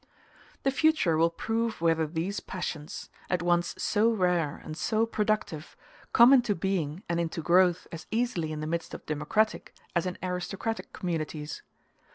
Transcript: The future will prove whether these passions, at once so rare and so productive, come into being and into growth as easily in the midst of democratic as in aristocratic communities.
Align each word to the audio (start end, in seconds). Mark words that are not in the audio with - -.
The 0.63 0.71
future 0.71 1.15
will 1.15 1.29
prove 1.29 1.79
whether 1.79 2.07
these 2.07 2.39
passions, 2.39 3.11
at 3.29 3.43
once 3.43 3.75
so 3.77 4.09
rare 4.09 4.59
and 4.63 4.75
so 4.75 5.05
productive, 5.05 5.77
come 6.11 6.33
into 6.33 6.55
being 6.55 7.03
and 7.07 7.19
into 7.19 7.43
growth 7.43 7.85
as 7.91 8.07
easily 8.09 8.51
in 8.51 8.61
the 8.61 8.65
midst 8.65 8.95
of 8.95 9.05
democratic 9.05 9.75
as 9.95 10.07
in 10.07 10.17
aristocratic 10.23 10.91
communities. 10.91 11.61